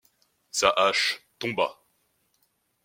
[0.59, 1.67] Sa hache tomba.